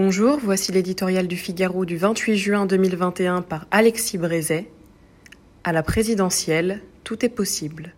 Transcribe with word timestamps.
Bonjour, 0.00 0.38
voici 0.40 0.70
l'éditorial 0.70 1.26
du 1.26 1.36
Figaro 1.36 1.84
du 1.84 1.96
28 1.96 2.36
juin 2.36 2.66
2021 2.66 3.42
par 3.42 3.66
Alexis 3.72 4.16
Brézet. 4.16 4.70
À 5.64 5.72
la 5.72 5.82
présidentielle, 5.82 6.82
tout 7.02 7.24
est 7.24 7.28
possible. 7.28 7.96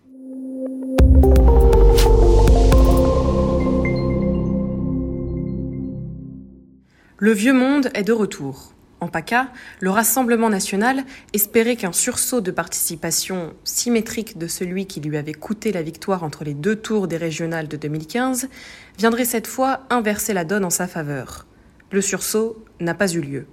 Le 7.18 7.32
vieux 7.32 7.52
monde 7.52 7.90
est 7.92 8.04
de 8.04 8.14
retour. 8.14 8.72
En 9.00 9.08
PACA, 9.08 9.50
le 9.80 9.90
Rassemblement 9.90 10.48
national 10.48 11.04
espérait 11.34 11.76
qu'un 11.76 11.92
sursaut 11.92 12.40
de 12.40 12.50
participation 12.50 13.52
symétrique 13.64 14.38
de 14.38 14.46
celui 14.46 14.86
qui 14.86 15.02
lui 15.02 15.18
avait 15.18 15.34
coûté 15.34 15.70
la 15.70 15.82
victoire 15.82 16.24
entre 16.24 16.44
les 16.44 16.54
deux 16.54 16.76
tours 16.76 17.08
des 17.08 17.18
régionales 17.18 17.68
de 17.68 17.76
2015 17.76 18.48
viendrait 18.96 19.26
cette 19.26 19.46
fois 19.46 19.80
inverser 19.90 20.32
la 20.32 20.46
donne 20.46 20.64
en 20.64 20.70
sa 20.70 20.86
faveur. 20.86 21.44
Le 21.90 22.00
sursaut 22.00 22.64
n'a 22.78 22.94
pas 22.94 23.12
eu 23.12 23.20
lieu. 23.20 23.46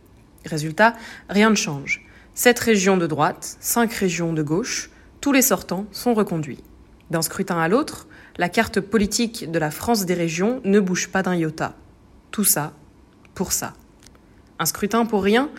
Résultat, 0.46 0.96
rien 1.30 1.50
ne 1.50 1.56
change. 1.56 2.06
Sept 2.36 2.60
régions 2.60 2.98
de 2.98 3.08
droite, 3.08 3.58
cinq 3.60 3.92
régions 3.94 4.32
de 4.34 4.44
gauche, 4.44 4.92
tous 5.22 5.32
les 5.32 5.42
sortants 5.42 5.88
sont 5.92 6.14
reconduits. 6.14 6.64
D'un 7.10 7.22
scrutin 7.24 7.60
à 7.60 7.68
l'autre, 7.68 8.08
la 8.38 8.50
carte 8.50 8.80
politique 8.80 9.50
de 9.50 9.58
la 9.58 9.72
France 9.72 10.06
des 10.06 10.14
régions 10.14 10.62
ne 10.64 10.80
bouge 10.80 11.08
pas 11.08 11.24
d'un 11.24 11.36
iota. 11.36 11.76
Tout 12.32 12.44
ça 12.44 12.74
pour 13.34 13.52
ça. 13.52 13.74
Un 14.60 14.66
scrutin 14.66 15.06
pour 15.06 15.24
rien, 15.24 15.50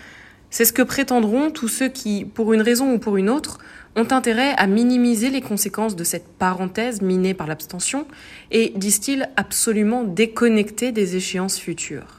c'est 0.51 0.65
ce 0.65 0.73
que 0.73 0.83
prétendront 0.83 1.51
tous 1.51 1.69
ceux 1.69 1.89
qui, 1.89 2.25
pour 2.25 2.53
une 2.53 2.63
raison 2.63 2.93
ou 2.93 2.99
pour 2.99 3.17
une 3.17 3.29
autre, 3.29 3.59
ont 3.97 4.07
intérêt 4.11 4.55
à 4.57 4.67
minimiser 4.67 5.31
les 5.31 5.41
conséquences 5.41 5.97
de 5.97 6.05
cette 6.05 6.29
parenthèse 6.29 7.03
minée 7.03 7.35
par 7.35 7.47
l'abstention 7.47 8.07
et, 8.51 8.73
disent-ils, 8.77 9.29
absolument 9.37 10.05
déconnectés 10.05 10.93
des 10.93 11.17
échéances 11.17 11.59
futures. 11.59 12.18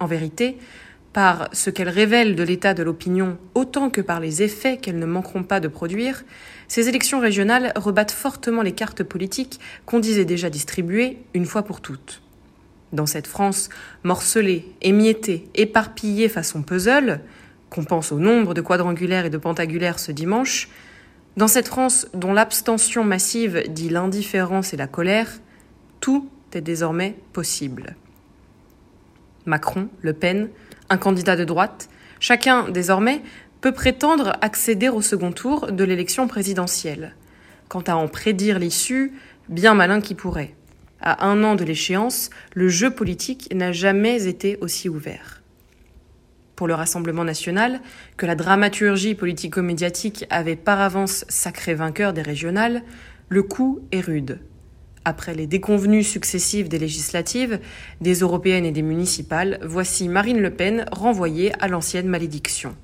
En 0.00 0.06
vérité, 0.06 0.56
par 1.12 1.48
ce 1.52 1.70
qu'elles 1.70 1.88
révèlent 1.88 2.36
de 2.36 2.42
l'état 2.42 2.74
de 2.74 2.82
l'opinion 2.82 3.36
autant 3.54 3.90
que 3.90 4.00
par 4.00 4.20
les 4.20 4.42
effets 4.42 4.76
qu'elles 4.76 4.98
ne 4.98 5.06
manqueront 5.06 5.42
pas 5.42 5.60
de 5.60 5.68
produire, 5.68 6.24
ces 6.68 6.88
élections 6.88 7.20
régionales 7.20 7.72
rebattent 7.76 8.12
fortement 8.12 8.62
les 8.62 8.72
cartes 8.72 9.02
politiques 9.02 9.60
qu'on 9.86 9.98
disait 9.98 10.24
déjà 10.24 10.50
distribuées 10.50 11.18
une 11.34 11.46
fois 11.46 11.64
pour 11.64 11.80
toutes. 11.80 12.22
Dans 12.92 13.06
cette 13.06 13.26
France 13.26 13.68
morcelée, 14.02 14.66
émiettée, 14.82 15.48
éparpillée 15.54 16.28
façon 16.28 16.62
puzzle, 16.62 17.20
qu'on 17.68 17.84
pense 17.84 18.10
au 18.10 18.18
nombre 18.18 18.54
de 18.54 18.60
quadrangulaires 18.60 19.26
et 19.26 19.30
de 19.30 19.38
pentagulaires 19.38 19.98
ce 19.98 20.12
dimanche, 20.12 20.68
dans 21.36 21.48
cette 21.48 21.68
France 21.68 22.08
dont 22.14 22.32
l'abstention 22.32 23.04
massive 23.04 23.64
dit 23.68 23.88
l'indifférence 23.88 24.74
et 24.74 24.76
la 24.76 24.88
colère, 24.88 25.30
tout 26.00 26.28
est 26.52 26.60
désormais 26.60 27.16
possible. 27.32 27.96
Macron, 29.46 29.88
Le 30.02 30.12
Pen, 30.12 30.48
un 30.88 30.98
candidat 30.98 31.36
de 31.36 31.44
droite, 31.44 31.88
chacun 32.18 32.68
désormais 32.68 33.22
peut 33.60 33.72
prétendre 33.72 34.36
accéder 34.40 34.88
au 34.88 35.02
second 35.02 35.32
tour 35.32 35.72
de 35.72 35.84
l'élection 35.84 36.26
présidentielle. 36.28 37.14
Quant 37.68 37.82
à 37.82 37.94
en 37.94 38.08
prédire 38.08 38.58
l'issue, 38.58 39.12
bien 39.48 39.74
malin 39.74 40.00
qui 40.00 40.14
pourrait. 40.14 40.54
À 41.00 41.26
un 41.26 41.44
an 41.44 41.54
de 41.54 41.64
l'échéance, 41.64 42.30
le 42.54 42.68
jeu 42.68 42.90
politique 42.90 43.52
n'a 43.54 43.72
jamais 43.72 44.26
été 44.26 44.58
aussi 44.60 44.88
ouvert. 44.88 45.42
Pour 46.56 46.68
le 46.68 46.74
Rassemblement 46.74 47.24
national, 47.24 47.80
que 48.18 48.26
la 48.26 48.34
dramaturgie 48.34 49.14
politico-médiatique 49.14 50.26
avait 50.28 50.56
par 50.56 50.80
avance 50.80 51.24
sacré 51.28 51.74
vainqueur 51.74 52.12
des 52.12 52.22
régionales, 52.22 52.82
le 53.28 53.42
coup 53.42 53.80
est 53.92 54.00
rude 54.00 54.40
après 55.04 55.34
les 55.34 55.46
déconvenues 55.46 56.04
successives 56.04 56.68
des 56.68 56.78
législatives, 56.78 57.58
des 58.00 58.14
européennes 58.20 58.66
et 58.66 58.72
des 58.72 58.82
municipales, 58.82 59.58
voici 59.62 60.08
Marine 60.08 60.40
Le 60.40 60.50
Pen 60.50 60.84
renvoyée 60.92 61.52
à 61.62 61.68
l'ancienne 61.68 62.08
malédiction. 62.08 62.76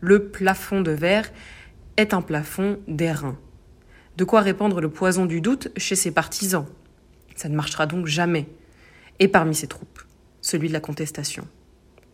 Le 0.00 0.28
plafond 0.28 0.80
de 0.80 0.92
verre 0.92 1.30
est 1.96 2.14
un 2.14 2.22
plafond 2.22 2.78
d'airain. 2.88 3.36
De 4.16 4.24
quoi 4.24 4.40
répandre 4.40 4.80
le 4.80 4.90
poison 4.90 5.26
du 5.26 5.40
doute 5.40 5.68
chez 5.76 5.96
ses 5.96 6.10
partisans. 6.10 6.66
Ça 7.36 7.48
ne 7.48 7.56
marchera 7.56 7.86
donc 7.86 8.06
jamais. 8.06 8.46
Et 9.18 9.28
parmi 9.28 9.54
ses 9.54 9.66
troupes, 9.66 10.02
celui 10.40 10.68
de 10.68 10.72
la 10.72 10.80
contestation. 10.80 11.46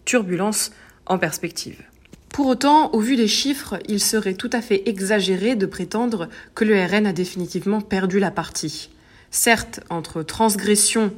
Turbulence 0.04 0.72
en 1.04 1.18
perspective. 1.18 1.82
Pour 2.30 2.46
autant, 2.46 2.92
au 2.92 3.00
vu 3.00 3.16
des 3.16 3.28
chiffres, 3.28 3.78
il 3.88 4.00
serait 4.00 4.34
tout 4.34 4.50
à 4.52 4.60
fait 4.60 4.88
exagéré 4.88 5.56
de 5.56 5.66
prétendre 5.66 6.28
que 6.54 6.64
le 6.64 6.74
RN 6.84 7.06
a 7.06 7.12
définitivement 7.12 7.80
perdu 7.80 8.18
la 8.18 8.30
partie 8.30 8.90
certes 9.30 9.80
entre 9.90 10.22
transgression 10.22 11.12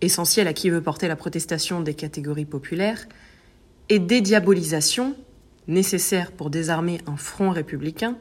essentielle 0.00 0.48
à 0.48 0.52
qui 0.52 0.70
veut 0.70 0.82
porter 0.82 1.08
la 1.08 1.16
protestation 1.16 1.80
des 1.80 1.94
catégories 1.94 2.44
populaires 2.44 3.06
et 3.88 3.98
dédiabolisation 3.98 5.16
nécessaire 5.68 6.32
pour 6.32 6.50
désarmer 6.50 7.00
un 7.06 7.16
front 7.16 7.50
républicain, 7.50 8.16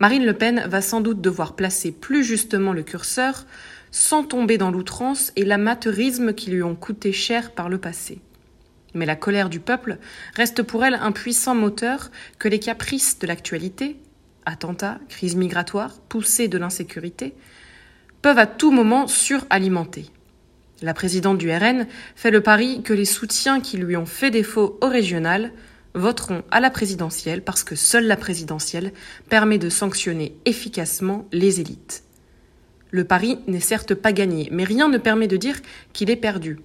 Marine 0.00 0.24
Le 0.24 0.34
Pen 0.34 0.64
va 0.66 0.80
sans 0.82 1.00
doute 1.00 1.20
devoir 1.20 1.54
placer 1.54 1.92
plus 1.92 2.24
justement 2.24 2.72
le 2.72 2.82
curseur 2.82 3.46
sans 3.92 4.24
tomber 4.24 4.58
dans 4.58 4.70
l'outrance 4.70 5.32
et 5.36 5.44
l'amateurisme 5.44 6.32
qui 6.32 6.50
lui 6.50 6.62
ont 6.62 6.74
coûté 6.74 7.12
cher 7.12 7.52
par 7.52 7.68
le 7.68 7.78
passé. 7.78 8.20
Mais 8.94 9.06
la 9.06 9.16
colère 9.16 9.48
du 9.48 9.60
peuple 9.60 9.98
reste 10.34 10.62
pour 10.62 10.84
elle 10.84 10.94
un 10.94 11.12
puissant 11.12 11.54
moteur 11.54 12.10
que 12.38 12.48
les 12.48 12.58
caprices 12.58 13.18
de 13.18 13.26
l'actualité, 13.26 13.96
attentats, 14.44 14.98
crise 15.08 15.36
migratoire, 15.36 16.00
poussée 16.08 16.48
de 16.48 16.58
l'insécurité, 16.58 17.34
peuvent 18.22 18.38
à 18.38 18.46
tout 18.46 18.70
moment 18.70 19.06
suralimenter. 19.08 20.06
La 20.80 20.94
présidente 20.94 21.38
du 21.38 21.50
RN 21.50 21.86
fait 22.16 22.30
le 22.30 22.40
pari 22.40 22.82
que 22.82 22.92
les 22.92 23.04
soutiens 23.04 23.60
qui 23.60 23.76
lui 23.76 23.96
ont 23.96 24.06
fait 24.06 24.30
défaut 24.30 24.78
au 24.80 24.88
régional 24.88 25.52
voteront 25.94 26.42
à 26.50 26.60
la 26.60 26.70
présidentielle 26.70 27.42
parce 27.42 27.64
que 27.64 27.76
seule 27.76 28.06
la 28.06 28.16
présidentielle 28.16 28.92
permet 29.28 29.58
de 29.58 29.68
sanctionner 29.68 30.34
efficacement 30.44 31.28
les 31.32 31.60
élites. 31.60 32.04
Le 32.90 33.04
pari 33.04 33.38
n'est 33.46 33.60
certes 33.60 33.94
pas 33.94 34.12
gagné, 34.12 34.48
mais 34.50 34.64
rien 34.64 34.88
ne 34.88 34.98
permet 34.98 35.28
de 35.28 35.36
dire 35.36 35.60
qu'il 35.92 36.10
est 36.10 36.16
perdu. 36.16 36.58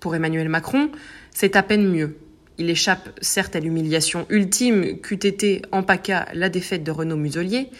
Pour 0.00 0.14
Emmanuel 0.14 0.48
Macron, 0.48 0.90
c'est 1.30 1.56
à 1.56 1.62
peine 1.62 1.88
mieux. 1.88 2.16
Il 2.58 2.70
échappe 2.70 3.08
certes 3.20 3.56
à 3.56 3.60
l'humiliation 3.60 4.26
ultime 4.30 4.98
qu'eût 5.00 5.14
été 5.14 5.62
en 5.72 5.82
PACA 5.82 6.28
la 6.34 6.48
défaite 6.48 6.84
de 6.84 6.90
Renaud 6.90 7.16
Muselier, 7.16 7.70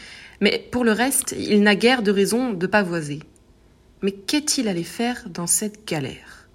mais 0.41 0.67
pour 0.71 0.85
le 0.85 0.93
reste, 0.93 1.35
il 1.39 1.63
n'a 1.63 1.75
guère 1.75 2.03
de 2.03 2.11
raison 2.11 2.53
de 2.53 2.67
pavoiser. 2.67 3.21
Mais 4.03 4.13
qu'est-il 4.13 4.69
allé 4.69 4.85
faire 4.85 5.29
dans 5.29 5.47
cette 5.47 5.87
galère? 5.87 6.49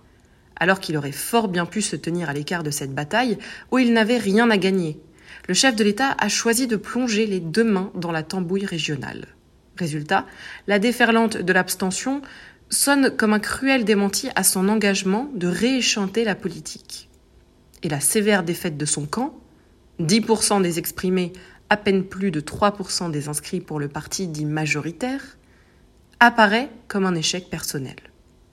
Alors 0.55 0.79
qu'il 0.79 0.97
aurait 0.97 1.11
fort 1.11 1.47
bien 1.47 1.65
pu 1.65 1.81
se 1.81 1.95
tenir 1.95 2.29
à 2.29 2.33
l'écart 2.33 2.63
de 2.63 2.71
cette 2.71 2.93
bataille 2.93 3.37
où 3.71 3.79
il 3.79 3.93
n'avait 3.93 4.17
rien 4.19 4.49
à 4.51 4.57
gagner. 4.57 4.99
Le 5.47 5.53
chef 5.53 5.75
de 5.75 5.83
l'État 5.83 6.15
a 6.19 6.29
choisi 6.29 6.67
de 6.67 6.75
plonger 6.75 7.25
les 7.25 7.39
deux 7.39 7.63
mains 7.63 7.91
dans 7.95 8.11
la 8.11 8.21
tambouille 8.21 8.65
régionale. 8.65 9.25
Résultat, 9.77 10.27
la 10.67 10.77
déferlante 10.77 11.37
de 11.37 11.53
l'abstention 11.53 12.21
sonne 12.69 13.15
comme 13.15 13.33
un 13.33 13.39
cruel 13.39 13.83
démenti 13.83 14.29
à 14.35 14.43
son 14.43 14.69
engagement 14.69 15.29
de 15.33 15.47
rééchanter 15.47 16.23
la 16.23 16.35
politique. 16.35 17.09
Et 17.83 17.89
la 17.89 17.99
sévère 17.99 18.43
défaite 18.43 18.77
de 18.77 18.85
son 18.85 19.07
camp, 19.07 19.33
10% 19.99 20.61
des 20.61 20.77
exprimés 20.77 21.33
à 21.71 21.77
peine 21.77 22.03
plus 22.03 22.31
de 22.31 22.41
3% 22.41 23.11
des 23.11 23.29
inscrits 23.29 23.61
pour 23.61 23.79
le 23.79 23.87
parti 23.87 24.27
dit 24.27 24.43
majoritaire, 24.43 25.37
apparaît 26.19 26.69
comme 26.89 27.05
un 27.05 27.15
échec 27.15 27.49
personnel. 27.49 27.95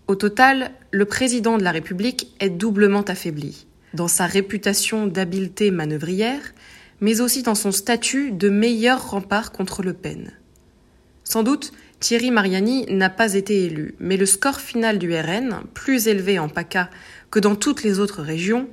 Au 0.06 0.14
total, 0.14 0.70
le 0.92 1.04
président 1.04 1.58
de 1.58 1.64
la 1.64 1.72
République 1.72 2.32
est 2.38 2.48
doublement 2.48 3.02
affaibli, 3.02 3.66
dans 3.92 4.06
sa 4.06 4.26
réputation 4.26 5.08
d'habileté 5.08 5.72
manœuvrière, 5.72 6.54
mais 7.00 7.20
aussi 7.20 7.42
dans 7.42 7.56
son 7.56 7.72
statut 7.72 8.30
de 8.30 8.48
meilleur 8.48 9.10
rempart 9.10 9.50
contre 9.50 9.82
Le 9.82 9.94
Pen. 9.94 10.30
Sans 11.24 11.42
doute, 11.42 11.72
Thierry 11.98 12.30
Mariani 12.30 12.86
n'a 12.88 13.10
pas 13.10 13.34
été 13.34 13.64
élu, 13.64 13.96
mais 13.98 14.16
le 14.16 14.26
score 14.26 14.60
final 14.60 15.00
du 15.00 15.12
RN, 15.12 15.62
plus 15.74 16.06
élevé 16.06 16.38
en 16.38 16.48
PACA 16.48 16.88
que 17.32 17.40
dans 17.40 17.56
toutes 17.56 17.82
les 17.82 17.98
autres 17.98 18.22
régions, 18.22 18.68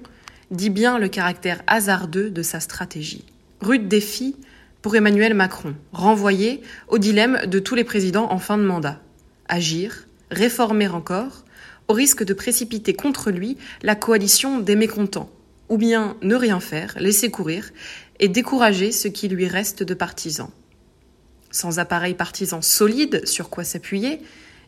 dit 0.51 0.69
bien 0.69 1.00
le 1.00 1.07
caractère 1.07 1.63
hasardeux 1.65 2.30
de 2.30 2.44
sa 2.44 2.59
stratégie. 2.59 3.25
Rude 3.62 3.88
défi 3.88 4.36
pour 4.81 4.96
Emmanuel 4.96 5.34
Macron, 5.34 5.75
renvoyé 5.94 6.62
au 6.88 6.98
dilemme 6.98 7.42
de 7.48 7.60
tous 7.60 7.75
les 7.75 7.84
présidents 7.84 8.31
en 8.31 8.38
fin 8.38 8.57
de 8.57 8.63
mandat. 8.63 9.02
Agir, 9.48 10.07
réformer 10.30 10.88
encore, 10.88 11.44
au 11.88 11.94
risque 11.94 12.24
de 12.24 12.34
précipiter 12.34 12.94
contre 12.94 13.31
lui 13.31 13.57
la 13.81 13.96
coalition 13.96 14.60
des 14.60 14.75
mécontents, 14.75 15.31
ou 15.69 15.78
bien 15.78 16.18
ne 16.22 16.36
rien 16.36 16.60
faire, 16.60 16.96
laisser 17.00 17.31
courir 17.31 17.72
et 18.19 18.28
décourager 18.28 18.92
ce 18.92 19.07
qui 19.07 19.28
lui 19.28 19.48
reste 19.48 19.84
de 19.84 19.94
partisans. 19.94 20.50
Sans 21.51 21.80
appareil 21.80 22.13
partisan 22.13 22.62
solide 22.62 23.25
sur 23.25 23.50
quoi 23.50 23.63
s'appuyer, 23.63 24.19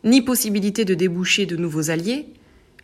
ni 0.04 0.22
possibilité 0.22 0.84
de 0.84 0.94
déboucher 0.94 1.46
de 1.46 1.56
nouveaux 1.56 1.90
alliés, 1.90 2.26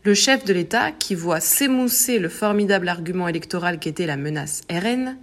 le 0.03 0.15
chef 0.15 0.45
de 0.45 0.53
l'État, 0.53 0.93
qui 0.93 1.15
voit 1.15 1.41
s'émousser 1.41 2.19
le 2.19 2.29
formidable 2.29 2.89
argument 2.89 3.27
électoral 3.27 3.79
qu'était 3.79 4.07
la 4.07 4.17
menace 4.17 4.62
RN, 4.71 5.17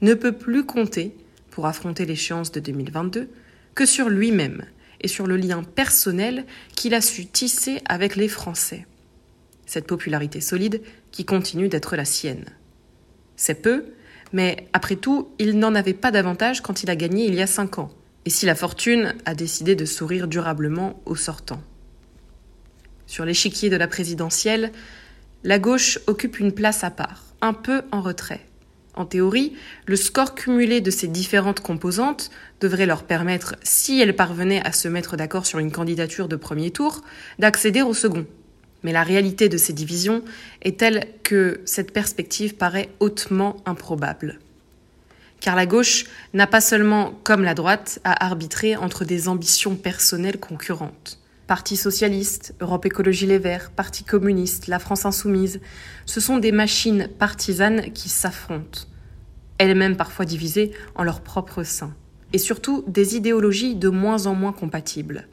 ne 0.00 0.14
peut 0.14 0.32
plus 0.32 0.64
compter, 0.64 1.14
pour 1.50 1.66
affronter 1.66 2.06
l'échéance 2.06 2.52
de 2.52 2.60
2022, 2.60 3.28
que 3.74 3.86
sur 3.86 4.08
lui-même 4.08 4.64
et 5.00 5.08
sur 5.08 5.26
le 5.26 5.36
lien 5.36 5.62
personnel 5.62 6.44
qu'il 6.74 6.94
a 6.94 7.00
su 7.00 7.26
tisser 7.26 7.80
avec 7.86 8.16
les 8.16 8.28
Français. 8.28 8.86
cette 9.66 9.86
popularité 9.86 10.40
solide 10.40 10.82
qui 11.12 11.24
continue 11.24 11.68
d'être 11.68 11.94
la 11.94 12.04
sienne. 12.04 12.44
C'est 13.36 13.62
peu, 13.62 13.84
mais 14.32 14.68
après 14.72 14.96
tout, 14.96 15.28
il 15.38 15.60
n'en 15.60 15.76
avait 15.76 15.94
pas 15.94 16.10
davantage 16.10 16.60
quand 16.60 16.82
il 16.82 16.90
a 16.90 16.96
gagné 16.96 17.26
il 17.26 17.36
y 17.36 17.40
a 17.40 17.46
cinq 17.46 17.78
ans, 17.78 17.92
et 18.24 18.30
si 18.30 18.46
la 18.46 18.56
fortune 18.56 19.14
a 19.26 19.34
décidé 19.36 19.76
de 19.76 19.84
sourire 19.84 20.26
durablement 20.26 21.00
au 21.06 21.14
sortant. 21.14 21.62
Sur 23.06 23.24
l'échiquier 23.24 23.70
de 23.70 23.76
la 23.76 23.86
présidentielle, 23.86 24.72
la 25.44 25.58
gauche 25.58 26.00
occupe 26.08 26.40
une 26.40 26.52
place 26.52 26.82
à 26.82 26.90
part, 26.90 27.24
un 27.40 27.52
peu 27.52 27.82
en 27.92 28.02
retrait. 28.02 28.44
En 28.94 29.04
théorie, 29.04 29.54
le 29.86 29.96
score 29.96 30.34
cumulé 30.34 30.80
de 30.80 30.90
ces 30.90 31.06
différentes 31.06 31.60
composantes 31.60 32.30
devrait 32.60 32.86
leur 32.86 33.04
permettre, 33.04 33.54
si 33.62 34.00
elles 34.00 34.16
parvenaient 34.16 34.64
à 34.66 34.72
se 34.72 34.88
mettre 34.88 35.16
d'accord 35.16 35.46
sur 35.46 35.58
une 35.58 35.70
candidature 35.70 36.28
de 36.28 36.36
premier 36.36 36.70
tour, 36.70 37.02
d'accéder 37.38 37.82
au 37.82 37.94
second. 37.94 38.26
Mais 38.82 38.92
la 38.92 39.02
réalité 39.02 39.48
de 39.48 39.56
ces 39.56 39.72
divisions 39.72 40.22
est 40.62 40.78
telle 40.78 41.06
que 41.22 41.60
cette 41.66 41.92
perspective 41.92 42.56
paraît 42.56 42.88
hautement 42.98 43.56
improbable. 43.64 44.40
Car 45.40 45.54
la 45.54 45.66
gauche 45.66 46.06
n'a 46.34 46.46
pas 46.46 46.60
seulement, 46.60 47.12
comme 47.22 47.44
la 47.44 47.54
droite, 47.54 48.00
à 48.04 48.26
arbitrer 48.26 48.76
entre 48.76 49.04
des 49.04 49.28
ambitions 49.28 49.76
personnelles 49.76 50.40
concurrentes. 50.40 51.19
Parti 51.50 51.76
socialiste, 51.76 52.54
Europe 52.60 52.86
Écologie 52.86 53.26
Les 53.26 53.38
Verts, 53.38 53.72
Parti 53.72 54.04
communiste, 54.04 54.68
la 54.68 54.78
France 54.78 55.04
insoumise, 55.04 55.60
ce 56.06 56.20
sont 56.20 56.38
des 56.38 56.52
machines 56.52 57.08
partisanes 57.18 57.92
qui 57.92 58.08
s'affrontent, 58.08 58.82
elles-mêmes 59.58 59.96
parfois 59.96 60.26
divisées 60.26 60.70
en 60.94 61.02
leur 61.02 61.22
propre 61.22 61.64
sein, 61.64 61.92
et 62.32 62.38
surtout 62.38 62.84
des 62.86 63.16
idéologies 63.16 63.74
de 63.74 63.88
moins 63.88 64.26
en 64.26 64.34
moins 64.36 64.52
compatibles. 64.52 65.26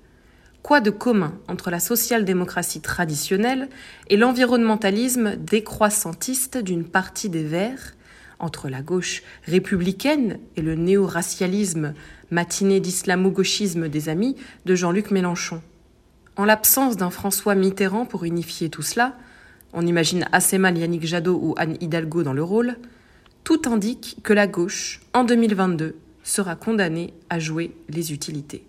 Quoi 0.63 0.81
de 0.81 0.89
commun 0.89 1.37
entre 1.47 1.69
la 1.69 1.79
social-démocratie 1.79 2.81
traditionnelle 2.81 3.69
et 4.09 4.17
l'environnementalisme 4.17 5.35
décroissantiste 5.35 6.57
d'une 6.57 6.85
partie 6.85 7.29
des 7.29 7.43
Verts, 7.43 7.93
entre 8.39 8.69
la 8.69 8.81
gauche 8.81 9.21
républicaine 9.43 10.39
et 10.55 10.63
le 10.63 10.73
néo-racialisme 10.73 11.93
matiné 12.31 12.79
d'islamo-gauchisme 12.79 13.87
des 13.87 14.09
amis 14.09 14.35
de 14.65 14.73
Jean-Luc 14.73 15.11
Mélenchon? 15.11 15.61
En 16.37 16.45
l'absence 16.45 16.97
d'un 16.97 17.09
François 17.09 17.55
Mitterrand 17.55 18.05
pour 18.05 18.23
unifier 18.23 18.69
tout 18.69 18.83
cela, 18.83 19.17
on 19.73 19.85
imagine 19.85 20.25
assez 20.31 20.57
mal 20.57 20.77
Yannick 20.77 21.05
Jadot 21.05 21.39
ou 21.41 21.55
Anne 21.57 21.77
Hidalgo 21.81 22.23
dans 22.23 22.33
le 22.33 22.43
rôle, 22.43 22.77
tout 23.43 23.61
indique 23.65 24.17
que 24.23 24.33
la 24.33 24.47
gauche, 24.47 25.01
en 25.13 25.23
2022, 25.23 25.95
sera 26.23 26.55
condamnée 26.55 27.13
à 27.29 27.39
jouer 27.39 27.75
les 27.89 28.13
utilités. 28.13 28.65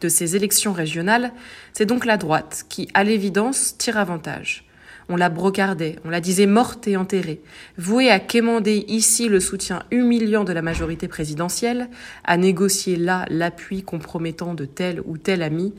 De 0.00 0.08
ces 0.08 0.36
élections 0.36 0.72
régionales, 0.72 1.32
c'est 1.72 1.86
donc 1.86 2.06
la 2.06 2.16
droite 2.16 2.64
qui, 2.68 2.88
à 2.94 3.04
l'évidence, 3.04 3.76
tire 3.76 3.98
avantage. 3.98 4.69
On 5.12 5.16
la 5.16 5.28
brocardait, 5.28 5.96
on 6.04 6.10
la 6.10 6.20
disait 6.20 6.46
morte 6.46 6.86
et 6.86 6.96
enterrée, 6.96 7.40
vouée 7.76 8.08
à 8.08 8.20
quémander 8.20 8.84
ici 8.86 9.28
le 9.28 9.40
soutien 9.40 9.82
humiliant 9.90 10.44
de 10.44 10.52
la 10.52 10.62
majorité 10.62 11.08
présidentielle, 11.08 11.90
à 12.22 12.36
négocier 12.36 12.94
là 12.94 13.26
l'appui 13.28 13.82
compromettant 13.82 14.54
de 14.54 14.64
tel 14.64 15.02
ou 15.04 15.18
tel 15.18 15.42
ami 15.42 15.74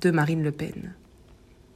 de 0.00 0.12
Marine 0.12 0.44
Le 0.44 0.52
Pen. 0.52 0.94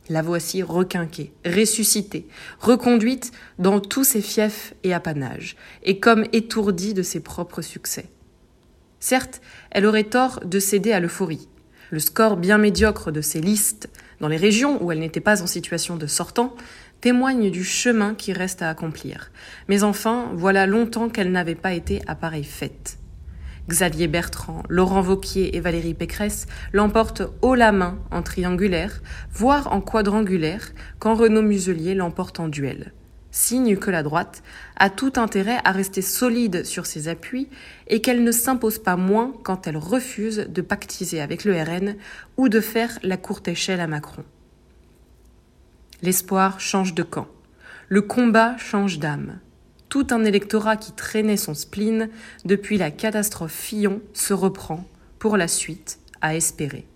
La 0.08 0.22
voici 0.22 0.62
requinquée, 0.62 1.32
ressuscitée, 1.44 2.28
reconduite 2.60 3.32
dans 3.58 3.80
tous 3.80 4.04
ses 4.04 4.22
fiefs 4.22 4.74
et 4.84 4.94
apanages, 4.94 5.56
et 5.82 5.98
comme 5.98 6.26
étourdie 6.32 6.94
de 6.94 7.02
ses 7.02 7.18
propres 7.18 7.62
succès. 7.62 8.06
Certes, 9.00 9.40
elle 9.72 9.86
aurait 9.86 10.04
tort 10.04 10.42
de 10.44 10.60
céder 10.60 10.92
à 10.92 11.00
l'euphorie. 11.00 11.48
Le 11.90 11.98
score 11.98 12.36
bien 12.36 12.58
médiocre 12.58 13.10
de 13.10 13.20
ses 13.20 13.40
listes 13.40 13.88
dans 14.20 14.28
les 14.28 14.36
régions 14.36 14.82
où 14.82 14.92
elle 14.92 15.00
n'était 15.00 15.20
pas 15.20 15.42
en 15.42 15.46
situation 15.46 15.96
de 15.96 16.06
sortant 16.06 16.54
témoigne 17.00 17.50
du 17.50 17.64
chemin 17.64 18.14
qui 18.14 18.32
reste 18.32 18.62
à 18.62 18.68
accomplir. 18.68 19.30
Mais 19.68 19.82
enfin, 19.82 20.30
voilà 20.34 20.66
longtemps 20.66 21.08
qu'elle 21.08 21.32
n'avait 21.32 21.54
pas 21.54 21.72
été 21.72 22.02
à 22.06 22.14
pareille 22.14 22.44
fête. 22.44 22.98
Xavier 23.68 24.08
Bertrand, 24.08 24.62
Laurent 24.68 25.00
Vauquier 25.00 25.56
et 25.56 25.60
Valérie 25.60 25.94
Pécresse 25.94 26.46
l'emportent 26.72 27.22
haut 27.40 27.54
la 27.54 27.72
main 27.72 27.98
en 28.10 28.22
triangulaire, 28.22 29.00
voire 29.32 29.72
en 29.72 29.80
quadrangulaire, 29.80 30.72
quand 30.98 31.14
Renaud 31.14 31.42
Muselier 31.42 31.94
l'emporte 31.94 32.40
en 32.40 32.48
duel. 32.48 32.92
Signe 33.30 33.76
que 33.76 33.92
la 33.92 34.02
droite 34.02 34.42
a 34.76 34.90
tout 34.90 35.12
intérêt 35.16 35.58
à 35.64 35.70
rester 35.70 36.02
solide 36.02 36.64
sur 36.64 36.84
ses 36.84 37.06
appuis 37.06 37.48
et 37.86 38.00
qu'elle 38.00 38.24
ne 38.24 38.32
s'impose 38.32 38.80
pas 38.80 38.96
moins 38.96 39.32
quand 39.44 39.68
elle 39.68 39.76
refuse 39.76 40.48
de 40.48 40.62
pactiser 40.62 41.20
avec 41.20 41.44
le 41.44 41.54
RN 41.54 41.94
ou 42.36 42.48
de 42.48 42.60
faire 42.60 42.98
la 43.04 43.16
courte 43.16 43.46
échelle 43.46 43.80
à 43.80 43.86
Macron. 43.86 44.24
L'espoir 46.02 46.60
change 46.60 46.94
de 46.94 47.02
camp. 47.02 47.28
Le 47.88 48.00
combat 48.00 48.56
change 48.56 48.98
d'âme. 48.98 49.38
Tout 49.90 50.06
un 50.12 50.24
électorat 50.24 50.76
qui 50.76 50.92
traînait 50.92 51.36
son 51.36 51.52
spleen 51.52 52.08
depuis 52.46 52.78
la 52.78 52.90
catastrophe 52.90 53.52
Fillon 53.52 54.00
se 54.14 54.32
reprend, 54.32 54.86
pour 55.18 55.36
la 55.36 55.46
suite, 55.46 55.98
à 56.22 56.34
espérer. 56.34 56.86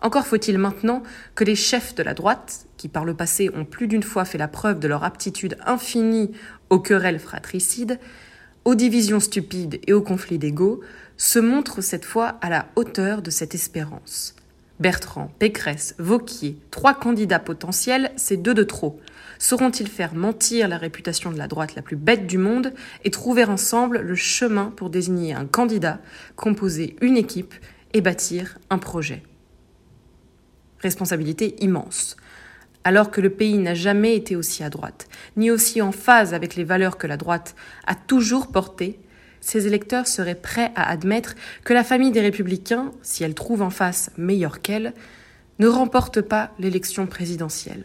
Encore 0.00 0.26
faut-il 0.26 0.56
maintenant 0.56 1.02
que 1.34 1.44
les 1.44 1.54
chefs 1.54 1.94
de 1.94 2.02
la 2.02 2.14
droite, 2.14 2.66
qui 2.78 2.88
par 2.88 3.04
le 3.04 3.12
passé 3.12 3.50
ont 3.54 3.66
plus 3.66 3.88
d'une 3.88 4.02
fois 4.02 4.24
fait 4.24 4.38
la 4.38 4.48
preuve 4.48 4.78
de 4.78 4.88
leur 4.88 5.04
aptitude 5.04 5.58
infinie 5.66 6.32
aux 6.70 6.80
querelles 6.80 7.20
fratricides, 7.20 7.98
aux 8.64 8.74
divisions 8.74 9.20
stupides 9.20 9.80
et 9.86 9.92
aux 9.92 10.02
conflits 10.02 10.38
d'égaux, 10.38 10.80
se 11.18 11.38
montrent 11.38 11.82
cette 11.82 12.06
fois 12.06 12.38
à 12.40 12.48
la 12.48 12.68
hauteur 12.76 13.20
de 13.20 13.30
cette 13.30 13.54
espérance. 13.54 14.34
Bertrand, 14.78 15.30
Pécresse, 15.38 15.94
Vauquier, 15.98 16.58
trois 16.70 16.92
candidats 16.92 17.38
potentiels, 17.38 18.12
c'est 18.16 18.36
deux 18.36 18.52
de 18.52 18.62
trop. 18.62 19.00
Sauront-ils 19.38 19.88
faire 19.88 20.14
mentir 20.14 20.68
la 20.68 20.76
réputation 20.76 21.30
de 21.30 21.38
la 21.38 21.48
droite 21.48 21.74
la 21.74 21.82
plus 21.82 21.96
bête 21.96 22.26
du 22.26 22.36
monde 22.36 22.72
et 23.04 23.10
trouver 23.10 23.44
ensemble 23.44 24.00
le 24.00 24.14
chemin 24.14 24.72
pour 24.76 24.90
désigner 24.90 25.32
un 25.32 25.46
candidat, 25.46 26.00
composer 26.36 26.96
une 27.00 27.16
équipe 27.16 27.54
et 27.94 28.02
bâtir 28.02 28.58
un 28.68 28.78
projet? 28.78 29.22
Responsabilité 30.80 31.56
immense. 31.64 32.16
Alors 32.84 33.10
que 33.10 33.20
le 33.20 33.30
pays 33.30 33.58
n'a 33.58 33.74
jamais 33.74 34.14
été 34.14 34.36
aussi 34.36 34.62
à 34.62 34.70
droite, 34.70 35.08
ni 35.36 35.50
aussi 35.50 35.80
en 35.80 35.90
phase 35.90 36.34
avec 36.34 36.54
les 36.54 36.64
valeurs 36.64 36.98
que 36.98 37.06
la 37.06 37.16
droite 37.16 37.56
a 37.86 37.94
toujours 37.94 38.48
portées, 38.48 39.00
ces 39.46 39.68
électeurs 39.68 40.08
seraient 40.08 40.34
prêts 40.34 40.72
à 40.74 40.90
admettre 40.90 41.36
que 41.62 41.72
la 41.72 41.84
famille 41.84 42.10
des 42.10 42.20
républicains, 42.20 42.90
si 43.02 43.22
elle 43.22 43.34
trouve 43.34 43.62
en 43.62 43.70
face 43.70 44.10
meilleure 44.16 44.60
qu'elle, 44.60 44.92
ne 45.60 45.68
remporte 45.68 46.20
pas 46.20 46.50
l'élection 46.58 47.06
présidentielle. 47.06 47.84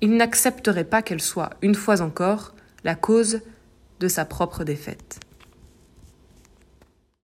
Ils 0.00 0.16
n'accepteraient 0.16 0.82
pas 0.82 1.02
qu'elle 1.02 1.22
soit, 1.22 1.50
une 1.62 1.76
fois 1.76 2.00
encore, 2.00 2.56
la 2.82 2.96
cause 2.96 3.42
de 4.00 4.08
sa 4.08 4.24
propre 4.24 4.64
défaite. 4.64 5.20